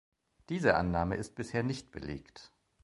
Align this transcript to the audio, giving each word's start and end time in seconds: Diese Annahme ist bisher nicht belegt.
Diese 0.49 0.73
Annahme 0.77 1.15
ist 1.15 1.35
bisher 1.35 1.61
nicht 1.61 1.91
belegt. 1.91 2.51